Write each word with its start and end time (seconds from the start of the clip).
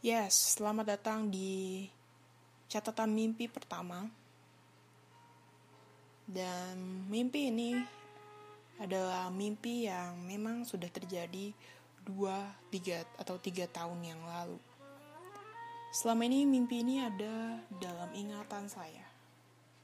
Yes, 0.00 0.56
selamat 0.56 0.96
datang 0.96 1.28
di 1.28 1.84
catatan 2.72 3.12
mimpi 3.12 3.52
pertama. 3.52 4.08
Dan 6.24 7.04
mimpi 7.12 7.52
ini 7.52 7.76
adalah 8.80 9.28
mimpi 9.28 9.84
yang 9.84 10.24
memang 10.24 10.64
sudah 10.64 10.88
terjadi 10.88 11.52
dua, 12.00 12.48
tiga, 12.72 13.04
atau 13.20 13.36
tiga 13.44 13.68
tahun 13.68 14.00
yang 14.00 14.24
lalu. 14.24 14.56
Selama 15.92 16.24
ini 16.32 16.48
mimpi 16.48 16.80
ini 16.80 17.04
ada 17.04 17.60
dalam 17.76 18.08
ingatan 18.16 18.72
saya. 18.72 19.04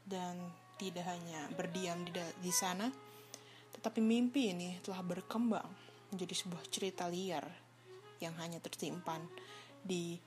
Dan 0.01 0.41
tidak 0.81 1.13
hanya 1.13 1.45
berdiam 1.61 2.09
di, 2.09 2.17
di 2.41 2.53
sana, 2.57 2.89
tetapi 3.77 4.01
mimpi 4.01 4.49
ini 4.49 4.81
telah 4.81 5.05
berkembang 5.05 5.69
menjadi 6.09 6.33
sebuah 6.41 6.65
cerita 6.73 7.05
liar 7.05 7.45
yang 8.17 8.33
hanya 8.41 8.65
tersimpan 8.65 9.21
di 9.87 10.19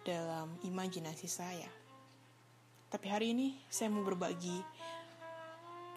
dalam 0.00 0.56
imajinasi 0.64 1.28
saya. 1.28 1.68
Tapi 2.88 3.06
hari 3.12 3.36
ini 3.36 3.60
saya 3.68 3.92
mau 3.92 4.00
berbagi 4.00 4.64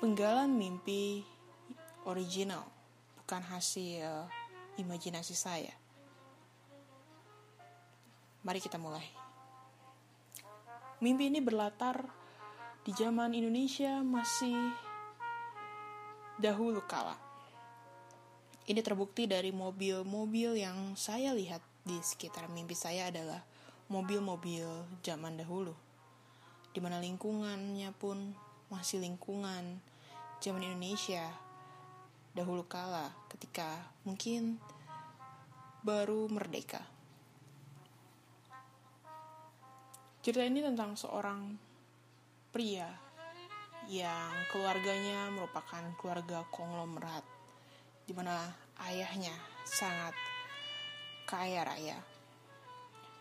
penggalan 0.04 0.52
mimpi 0.52 1.24
original, 2.04 2.68
bukan 3.24 3.42
hasil 3.48 4.28
imajinasi 4.78 5.36
saya. 5.36 5.74
Mari 8.44 8.60
kita 8.60 8.76
mulai. 8.80 9.04
Mimpi 11.04 11.30
ini 11.30 11.40
berlatar 11.40 12.08
di 12.82 12.96
zaman 12.96 13.36
Indonesia 13.36 14.02
masih 14.02 14.56
dahulu 16.40 16.82
kala. 16.88 17.14
Ini 18.68 18.80
terbukti 18.84 19.28
dari 19.28 19.52
mobil-mobil 19.52 20.60
yang 20.60 20.96
saya 20.98 21.32
lihat 21.36 21.62
di 21.88 22.04
sekitar 22.04 22.52
mimpi 22.52 22.76
saya 22.76 23.08
adalah 23.08 23.40
mobil-mobil 23.88 24.68
zaman 25.00 25.40
dahulu. 25.40 25.72
Di 26.76 26.84
mana 26.84 27.00
lingkungannya 27.00 27.96
pun 27.96 28.36
masih 28.68 29.00
lingkungan 29.00 29.80
zaman 30.44 30.68
Indonesia 30.68 31.24
dahulu 32.36 32.68
kala 32.68 33.10
ketika 33.32 33.88
mungkin 34.04 34.60
baru 35.82 36.28
merdeka. 36.28 36.84
Cerita 40.20 40.44
ini 40.44 40.60
tentang 40.60 41.00
seorang 41.00 41.56
pria 42.52 42.92
yang 43.88 44.36
keluarganya 44.52 45.32
merupakan 45.32 45.88
keluarga 45.96 46.44
konglomerat 46.52 47.24
di 48.04 48.12
mana 48.12 48.52
ayahnya 48.84 49.32
sangat 49.64 50.12
kaya 51.28 51.68
raya. 51.68 52.00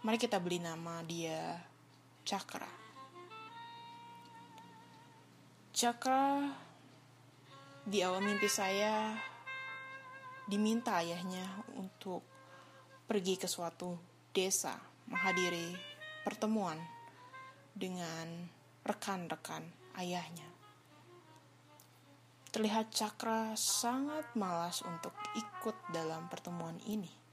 Mari 0.06 0.22
kita 0.22 0.38
beli 0.38 0.62
nama 0.62 1.02
dia 1.02 1.58
Cakra. 2.22 2.70
Cakra 5.74 6.46
di 7.82 7.98
awal 8.06 8.22
mimpi 8.22 8.46
saya 8.46 9.10
diminta 10.46 11.02
ayahnya 11.02 11.66
untuk 11.74 12.22
pergi 13.10 13.34
ke 13.34 13.50
suatu 13.50 13.98
desa 14.30 14.78
menghadiri 15.10 15.74
pertemuan 16.22 16.78
dengan 17.74 18.46
rekan-rekan 18.86 19.66
ayahnya. 19.98 20.46
Terlihat 22.54 22.94
Cakra 22.94 23.58
sangat 23.58 24.30
malas 24.38 24.86
untuk 24.86 25.12
ikut 25.34 25.74
dalam 25.90 26.30
pertemuan 26.30 26.78
ini. 26.86 27.25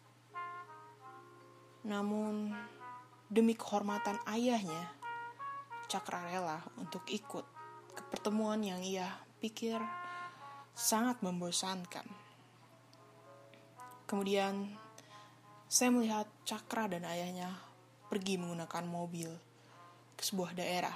Namun, 1.84 2.52
demi 3.28 3.56
kehormatan 3.56 4.20
ayahnya, 4.28 4.92
Cakra 5.88 6.26
rela 6.26 6.58
untuk 6.80 7.06
ikut 7.06 7.46
ke 7.94 8.02
pertemuan 8.10 8.58
yang 8.66 8.82
ia 8.82 9.06
pikir 9.38 9.78
sangat 10.74 11.22
membosankan. 11.22 12.08
Kemudian, 14.10 14.74
saya 15.70 15.94
melihat 15.94 16.26
Cakra 16.48 16.90
dan 16.90 17.06
ayahnya 17.06 17.54
pergi 18.10 18.42
menggunakan 18.42 18.86
mobil 18.90 19.30
ke 20.18 20.24
sebuah 20.26 20.58
daerah 20.58 20.96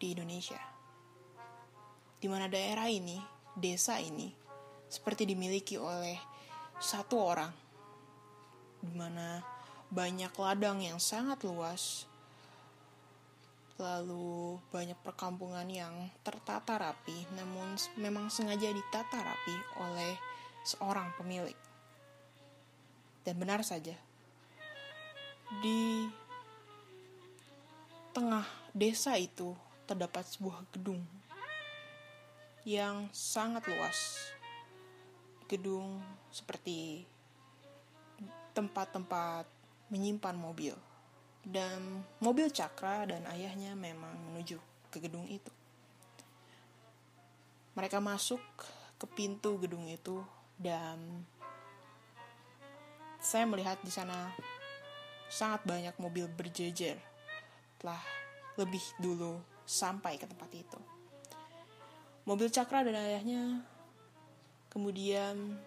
di 0.00 0.16
Indonesia 0.16 0.76
di 2.16 2.32
mana 2.32 2.48
daerah 2.48 2.88
ini, 2.88 3.20
desa 3.52 4.00
ini, 4.00 4.32
seperti 4.88 5.28
dimiliki 5.28 5.76
oleh 5.76 6.16
satu 6.80 7.16
orang, 7.20 7.52
di 8.80 8.92
mana 8.96 9.38
banyak 9.90 10.32
ladang 10.34 10.82
yang 10.82 10.98
sangat 10.98 11.42
luas, 11.46 12.06
lalu 13.76 14.56
banyak 14.72 14.96
perkampungan 15.04 15.68
yang 15.68 15.92
tertata 16.24 16.80
rapi, 16.80 17.28
namun 17.36 17.76
memang 18.00 18.32
sengaja 18.32 18.72
ditata 18.72 19.18
rapi 19.20 19.56
oleh 19.84 20.16
seorang 20.64 21.12
pemilik. 21.20 21.56
Dan 23.22 23.36
benar 23.36 23.60
saja, 23.62 23.94
di 25.62 26.10
tengah 28.16 28.48
desa 28.72 29.14
itu 29.20 29.52
terdapat 29.86 30.26
sebuah 30.26 30.66
gedung 30.74 31.04
yang 32.66 33.06
sangat 33.14 33.62
luas. 33.70 34.30
Gedung 35.46 36.02
seperti 36.34 37.06
tempat-tempat 38.50 39.55
menyimpan 39.90 40.36
mobil. 40.36 40.74
Dan 41.46 42.02
mobil 42.18 42.50
Cakra 42.50 43.06
dan 43.06 43.22
ayahnya 43.30 43.78
memang 43.78 44.14
menuju 44.30 44.58
ke 44.90 44.98
gedung 44.98 45.30
itu. 45.30 45.52
Mereka 47.76 48.02
masuk 48.02 48.40
ke 48.96 49.06
pintu 49.06 49.60
gedung 49.60 49.84
itu 49.86 50.24
dan 50.56 51.22
saya 53.20 53.44
melihat 53.44 53.76
di 53.84 53.92
sana 53.92 54.32
sangat 55.28 55.66
banyak 55.68 55.92
mobil 56.00 56.30
berjejer 56.30 56.96
telah 57.76 58.00
lebih 58.56 58.80
dulu 58.96 59.36
sampai 59.68 60.16
ke 60.16 60.24
tempat 60.24 60.50
itu. 60.56 60.80
Mobil 62.24 62.48
Cakra 62.50 62.82
dan 62.82 62.96
ayahnya 62.96 63.62
kemudian 64.72 65.60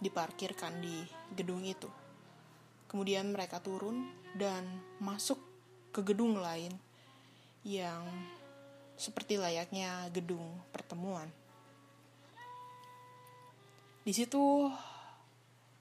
diparkirkan 0.00 0.80
di 0.80 1.04
gedung 1.36 1.62
itu. 1.62 1.86
Kemudian 2.90 3.30
mereka 3.30 3.62
turun 3.62 4.10
dan 4.34 4.66
masuk 4.98 5.38
ke 5.94 6.02
gedung 6.02 6.42
lain 6.42 6.74
yang 7.62 8.02
seperti 8.98 9.38
layaknya 9.38 10.10
gedung 10.10 10.58
pertemuan. 10.74 11.30
Di 14.02 14.10
situ 14.10 14.66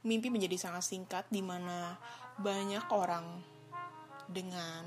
mimpi 0.06 0.30
menjadi 0.30 0.56
sangat 0.56 0.86
singkat 0.86 1.26
di 1.34 1.42
mana 1.42 1.98
banyak 2.40 2.86
orang 2.94 3.42
dengan 4.30 4.86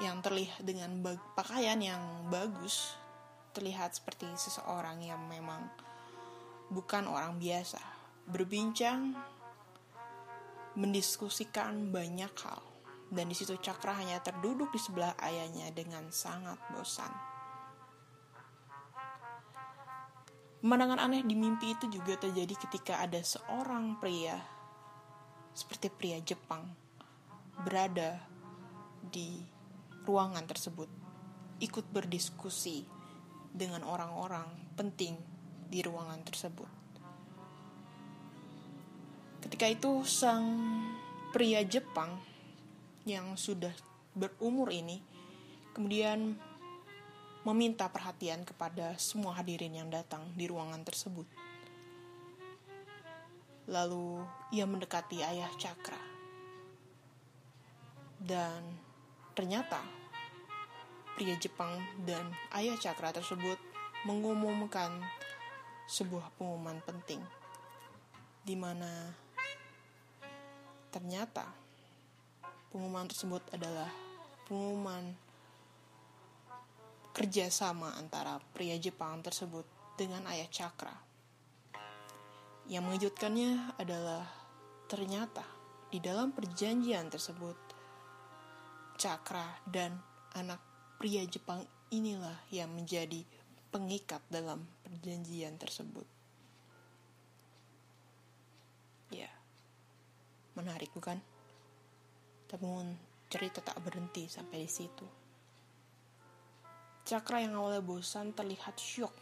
yang 0.00 0.24
terlihat 0.24 0.64
dengan 0.64 1.04
pakaian 1.36 1.76
yang 1.76 2.00
bagus 2.32 2.96
terlihat 3.52 3.92
seperti 3.92 4.26
seseorang 4.38 5.02
yang 5.04 5.20
memang 5.28 5.68
bukan 6.70 7.04
orang 7.10 7.36
biasa. 7.36 7.82
Berbincang, 8.30 9.14
mendiskusikan 10.78 11.90
banyak 11.90 12.30
hal. 12.46 12.62
Dan 13.10 13.26
di 13.26 13.34
situ 13.34 13.58
Cakra 13.58 13.98
hanya 13.98 14.22
terduduk 14.22 14.70
di 14.70 14.78
sebelah 14.78 15.18
ayahnya 15.18 15.74
dengan 15.74 16.14
sangat 16.14 16.58
bosan. 16.70 17.10
Pemandangan 20.60 21.00
aneh 21.08 21.24
di 21.24 21.34
mimpi 21.34 21.72
itu 21.72 21.88
juga 21.88 22.20
terjadi 22.20 22.54
ketika 22.68 23.00
ada 23.00 23.18
seorang 23.24 23.96
pria, 23.96 24.36
seperti 25.56 25.88
pria 25.88 26.20
Jepang, 26.20 26.68
berada 27.64 28.20
di 29.00 29.40
ruangan 30.04 30.44
tersebut, 30.44 30.86
ikut 31.64 31.88
berdiskusi 31.90 32.84
dengan 33.50 33.82
orang-orang 33.82 34.46
penting 34.76 35.16
di 35.66 35.82
ruangan 35.82 36.22
tersebut. 36.22 36.79
Ketika 39.50 39.66
itu 39.66 40.06
sang 40.06 40.46
pria 41.34 41.66
Jepang 41.66 42.22
yang 43.02 43.34
sudah 43.34 43.74
berumur 44.14 44.70
ini 44.70 45.02
kemudian 45.74 46.38
meminta 47.42 47.90
perhatian 47.90 48.46
kepada 48.46 48.94
semua 48.94 49.34
hadirin 49.34 49.74
yang 49.74 49.90
datang 49.90 50.22
di 50.38 50.46
ruangan 50.46 50.86
tersebut. 50.86 51.26
Lalu 53.66 54.22
ia 54.54 54.70
mendekati 54.70 55.18
ayah 55.26 55.50
Cakra. 55.58 55.98
Dan 58.22 58.62
ternyata 59.34 59.82
pria 61.18 61.34
Jepang 61.42 61.74
dan 62.06 62.30
ayah 62.54 62.78
Cakra 62.78 63.10
tersebut 63.10 63.58
mengumumkan 64.06 64.94
sebuah 65.90 66.38
pengumuman 66.38 66.78
penting 66.86 67.18
di 68.46 68.54
mana 68.54 69.10
ternyata 70.90 71.48
Pengumuman 72.70 73.10
tersebut 73.10 73.42
adalah 73.50 73.90
pengumuman 74.46 75.10
kerjasama 77.10 77.98
antara 77.98 78.38
pria 78.54 78.78
Jepang 78.78 79.18
tersebut 79.26 79.66
dengan 79.98 80.22
ayah 80.30 80.46
Cakra. 80.46 80.94
Yang 82.70 82.82
mengejutkannya 82.86 83.74
adalah 83.74 84.22
ternyata 84.86 85.42
di 85.90 85.98
dalam 85.98 86.30
perjanjian 86.30 87.10
tersebut 87.10 87.58
Cakra 88.94 89.66
dan 89.66 89.98
anak 90.38 90.62
pria 90.94 91.26
Jepang 91.26 91.66
inilah 91.90 92.38
yang 92.54 92.70
menjadi 92.70 93.26
pengikat 93.74 94.22
dalam 94.30 94.62
perjanjian 94.86 95.58
tersebut. 95.58 96.06
Ya, 99.10 99.26
menarik 100.60 100.92
bukan? 100.92 101.16
Namun 102.54 102.94
cerita 103.30 103.62
tak 103.62 103.78
berhenti 103.80 104.26
sampai 104.26 104.64
di 104.64 104.70
situ. 104.70 105.06
Cakra 107.06 107.42
yang 107.42 107.58
awalnya 107.58 107.82
bosan 107.82 108.36
terlihat 108.36 108.76
syok 108.76 109.14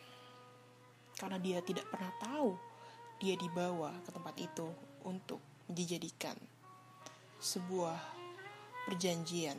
karena 1.18 1.38
dia 1.40 1.58
tidak 1.64 1.88
pernah 1.90 2.12
tahu 2.20 2.54
dia 3.18 3.34
dibawa 3.34 3.90
ke 4.06 4.10
tempat 4.14 4.34
itu 4.38 4.68
untuk 5.06 5.42
dijadikan 5.66 6.36
sebuah 7.38 7.98
perjanjian. 8.86 9.58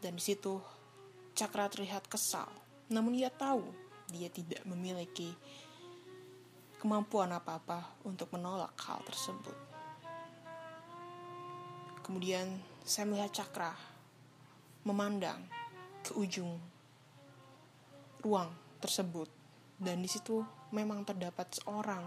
Dan 0.00 0.12
di 0.16 0.22
situ 0.22 0.76
Cakra 1.36 1.68
terlihat 1.68 2.08
kesal, 2.08 2.48
namun 2.88 3.12
ia 3.12 3.28
tahu 3.28 3.60
dia 4.08 4.32
tidak 4.32 4.64
memiliki 4.64 5.36
kemampuan 6.76 7.32
apa-apa 7.32 8.04
untuk 8.04 8.28
menolak 8.36 8.76
hal 8.84 9.00
tersebut. 9.04 9.56
Kemudian 12.04 12.46
saya 12.86 13.10
melihat 13.10 13.32
Cakra 13.34 13.72
memandang 14.86 15.42
ke 16.06 16.14
ujung 16.14 16.54
ruang 18.22 18.54
tersebut 18.78 19.26
dan 19.82 19.98
di 19.98 20.06
situ 20.06 20.46
memang 20.70 21.02
terdapat 21.02 21.50
seorang 21.58 22.06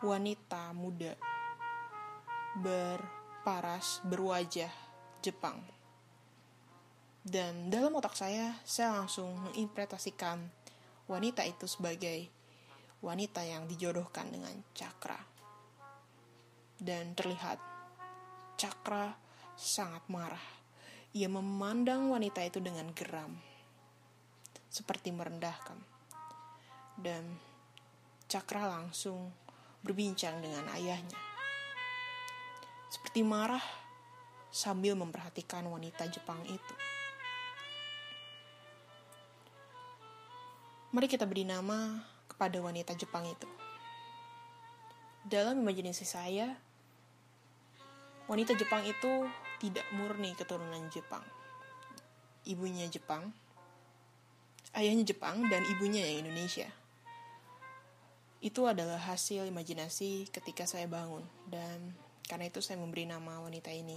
wanita 0.00 0.72
muda 0.72 1.12
berparas 2.56 4.00
berwajah 4.08 4.72
Jepang 5.20 5.60
dan 7.22 7.70
dalam 7.70 7.94
otak 7.94 8.18
saya 8.18 8.58
saya 8.66 8.98
langsung 8.98 9.30
menginterpretasikan 9.46 10.42
wanita 11.06 11.46
itu 11.46 11.70
sebagai 11.70 12.41
wanita 13.02 13.42
yang 13.42 13.66
dijodohkan 13.66 14.30
dengan 14.30 14.54
Cakra 14.72 15.18
dan 16.78 17.12
terlihat 17.18 17.58
Cakra 18.56 19.10
sangat 19.58 20.06
marah 20.06 20.62
ia 21.12 21.28
memandang 21.28 22.08
wanita 22.08 22.40
itu 22.40 22.56
dengan 22.56 22.88
geram, 22.96 23.36
seperti 24.72 25.12
merendahkan. 25.12 25.76
Dan 26.96 27.36
Cakra 28.24 28.64
langsung 28.64 29.28
berbincang 29.84 30.40
dengan 30.40 30.72
ayahnya. 30.72 31.20
Seperti 32.88 33.20
marah 33.20 33.60
sambil 34.48 34.96
memperhatikan 34.96 35.68
wanita 35.68 36.08
Jepang 36.08 36.40
itu. 36.48 36.74
Mari 40.96 41.12
kita 41.12 41.28
beri 41.28 41.44
nama 41.44 42.00
kepada 42.32 42.56
wanita 42.64 42.96
Jepang 42.96 43.28
itu. 43.28 43.44
Dalam 45.22 45.60
imajinasi 45.60 46.02
saya, 46.08 46.56
wanita 48.26 48.56
Jepang 48.56 48.82
itu 48.88 49.28
tidak 49.62 49.86
murni 49.94 50.34
keturunan 50.34 50.88
Jepang. 50.90 51.22
Ibunya 52.42 52.90
Jepang, 52.90 53.30
ayahnya 54.74 55.06
Jepang, 55.06 55.46
dan 55.46 55.62
ibunya 55.68 56.02
yang 56.02 56.26
Indonesia. 56.26 56.66
Itu 58.42 58.66
adalah 58.66 58.98
hasil 58.98 59.46
imajinasi 59.46 60.26
ketika 60.34 60.66
saya 60.66 60.90
bangun, 60.90 61.22
dan 61.46 61.94
karena 62.26 62.50
itu 62.50 62.58
saya 62.58 62.82
memberi 62.82 63.06
nama 63.06 63.38
wanita 63.38 63.70
ini 63.70 63.94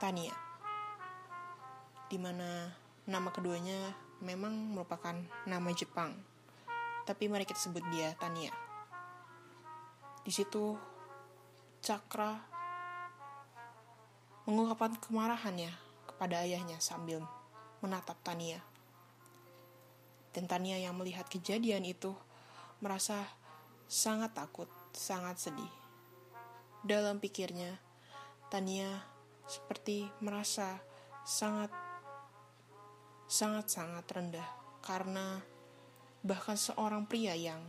Tania. 0.00 0.32
Di 2.08 2.16
mana 2.16 2.72
nama 3.04 3.28
keduanya 3.28 3.92
memang 4.24 4.72
merupakan 4.72 5.12
nama 5.44 5.68
Jepang, 5.76 6.16
tapi 7.10 7.26
mari 7.26 7.42
kita 7.42 7.58
sebut 7.58 7.82
dia 7.90 8.14
Tania. 8.22 8.54
Di 10.22 10.30
situ 10.30 10.78
Cakra 11.82 12.38
mengungkapkan 14.46 14.94
kemarahannya 15.02 15.74
kepada 16.06 16.46
ayahnya 16.46 16.78
sambil 16.78 17.26
menatap 17.82 18.14
Tania. 18.22 18.62
Dan 20.30 20.46
Tania 20.46 20.78
yang 20.78 20.94
melihat 20.94 21.26
kejadian 21.26 21.82
itu 21.82 22.14
merasa 22.78 23.26
sangat 23.90 24.30
takut, 24.30 24.70
sangat 24.94 25.42
sedih. 25.42 25.74
Dalam 26.86 27.18
pikirnya, 27.18 27.74
Tania 28.54 29.02
seperti 29.50 30.06
merasa 30.22 30.78
sangat 31.26 31.74
sangat-sangat 33.26 34.06
rendah 34.06 34.48
karena 34.78 35.42
bahkan 36.20 36.56
seorang 36.56 37.08
pria 37.08 37.32
yang 37.32 37.60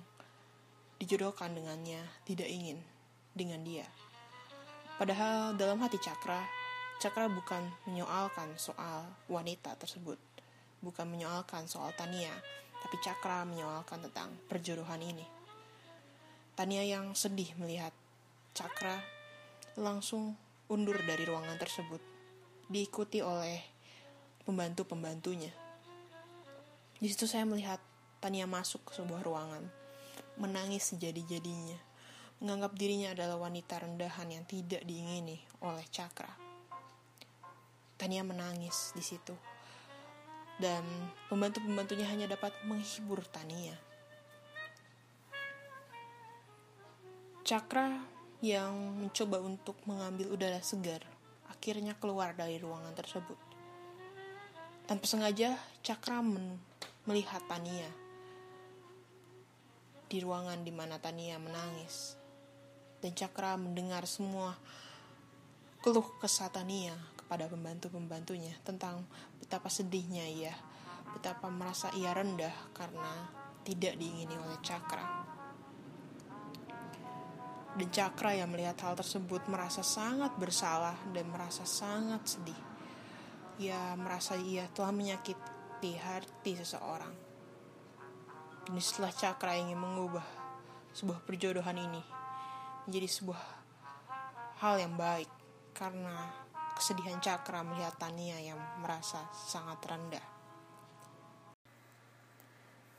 dijodohkan 1.00 1.56
dengannya 1.56 2.04
tidak 2.28 2.52
ingin 2.52 2.78
dengan 3.32 3.64
dia. 3.64 3.88
Padahal 5.00 5.58
dalam 5.58 5.82
hati 5.82 5.98
Cakra, 5.98 6.46
Cakra 7.02 7.26
bukan 7.26 7.66
menyoalkan 7.90 8.54
soal 8.62 9.10
wanita 9.26 9.74
tersebut, 9.80 10.20
bukan 10.84 11.10
menyoalkan 11.10 11.66
soal 11.66 11.90
Tania, 11.98 12.30
tapi 12.86 13.02
Cakra 13.02 13.42
menyoalkan 13.48 14.06
tentang 14.06 14.30
perjodohan 14.46 15.02
ini. 15.02 15.26
Tania 16.54 16.86
yang 16.86 17.18
sedih 17.18 17.50
melihat 17.58 17.96
Cakra 18.54 19.02
langsung 19.80 20.38
undur 20.70 21.00
dari 21.02 21.26
ruangan 21.26 21.58
tersebut, 21.58 22.04
diikuti 22.70 23.24
oleh 23.24 23.58
pembantu-pembantunya. 24.46 25.50
Di 27.02 27.08
situ 27.10 27.26
saya 27.26 27.48
melihat 27.50 27.82
Tania 28.22 28.46
masuk 28.46 28.86
ke 28.86 28.94
sebuah 28.94 29.26
ruangan, 29.26 29.66
menangis 30.38 30.94
sejadi-jadinya, 30.94 31.74
menganggap 32.38 32.78
dirinya 32.78 33.18
adalah 33.18 33.50
wanita 33.50 33.82
rendahan 33.82 34.30
yang 34.30 34.46
tidak 34.46 34.86
diingini 34.86 35.42
oleh 35.66 35.82
Cakra. 35.90 36.30
Tania 37.98 38.22
menangis 38.22 38.94
di 38.94 39.02
situ. 39.02 39.34
Dan 40.62 40.86
pembantu-pembantunya 41.34 42.06
hanya 42.14 42.30
dapat 42.30 42.54
menghibur 42.70 43.26
Tania. 43.26 43.74
Cakra 47.42 48.06
yang 48.46 49.02
mencoba 49.02 49.42
untuk 49.42 49.82
mengambil 49.90 50.30
udara 50.30 50.62
segar 50.62 51.02
akhirnya 51.50 51.98
keluar 51.98 52.38
dari 52.38 52.62
ruangan 52.62 52.94
tersebut. 52.94 53.38
Tanpa 54.86 55.10
sengaja, 55.10 55.58
Cakra 55.82 56.22
melihat 57.10 57.42
Tania 57.50 58.01
di 60.12 60.20
ruangan 60.20 60.60
di 60.60 60.76
mana 60.76 61.00
Tania 61.00 61.40
menangis. 61.40 62.20
Dan 63.00 63.16
Cakra 63.16 63.56
mendengar 63.56 64.04
semua 64.04 64.60
keluh 65.80 66.04
kesah 66.20 66.52
Tania 66.52 66.92
pada 67.32 67.48
pembantu-pembantunya 67.48 68.52
tentang 68.68 69.08
betapa 69.40 69.72
sedihnya 69.72 70.28
ia, 70.28 70.52
betapa 71.16 71.48
merasa 71.48 71.88
ia 71.96 72.12
rendah 72.12 72.52
karena 72.76 73.32
tidak 73.64 73.96
diingini 73.96 74.36
oleh 74.36 74.60
Cakra. 74.60 75.24
Dan 77.72 77.88
Cakra 77.88 78.36
yang 78.36 78.52
melihat 78.52 78.76
hal 78.84 79.00
tersebut 79.00 79.48
merasa 79.48 79.80
sangat 79.80 80.36
bersalah 80.36 81.00
dan 81.16 81.32
merasa 81.32 81.64
sangat 81.64 82.20
sedih. 82.28 82.62
Ia 83.64 83.96
merasa 83.96 84.36
ia 84.36 84.68
telah 84.76 84.92
menyakiti 84.92 85.96
hati 85.96 86.60
seseorang. 86.60 87.31
Dan 88.68 88.78
setelah 88.78 89.14
Cakra 89.14 89.58
ingin 89.58 89.78
mengubah 89.78 90.26
sebuah 90.92 91.24
perjodohan 91.24 91.80
ini 91.80 92.04
menjadi 92.86 93.08
sebuah 93.08 93.42
hal 94.62 94.76
yang 94.78 94.94
baik 95.00 95.30
karena 95.74 96.30
kesedihan 96.78 97.18
Cakra 97.22 97.66
melihat 97.66 97.98
Tania 97.98 98.38
yang 98.38 98.60
merasa 98.82 99.26
sangat 99.34 99.82
rendah. 99.86 100.26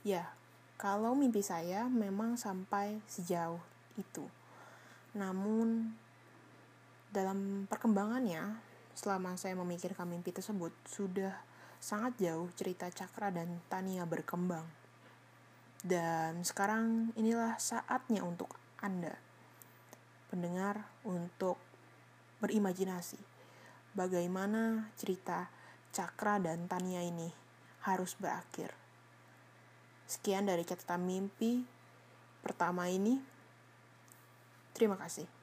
Ya, 0.02 0.35
kalau 0.83 1.14
mimpi 1.14 1.47
saya 1.47 1.87
memang 1.87 2.35
sampai 2.35 2.99
sejauh 3.07 3.62
itu. 3.95 4.26
Namun, 5.14 5.95
dalam 7.14 7.71
perkembangannya, 7.71 8.59
selama 8.99 9.38
saya 9.38 9.54
memikirkan 9.54 10.11
mimpi 10.11 10.35
tersebut, 10.35 10.75
sudah 10.90 11.38
sangat 11.78 12.19
jauh 12.19 12.50
cerita 12.59 12.90
Cakra 12.90 13.31
dan 13.31 13.62
Tania 13.71 14.02
berkembang. 14.02 14.81
Dan 15.82 16.46
sekarang 16.46 17.10
inilah 17.18 17.58
saatnya 17.58 18.22
untuk 18.22 18.54
Anda, 18.78 19.18
pendengar, 20.30 20.86
untuk 21.02 21.58
berimajinasi 22.38 23.18
bagaimana 23.92 24.94
cerita 24.96 25.50
Cakra 25.92 26.40
dan 26.40 26.64
Tania 26.70 27.04
ini 27.04 27.28
harus 27.84 28.16
berakhir. 28.16 28.72
Sekian 30.08 30.48
dari 30.48 30.64
catatan 30.64 31.04
mimpi 31.04 31.66
pertama 32.40 32.88
ini. 32.88 33.20
Terima 34.72 34.96
kasih. 34.96 35.41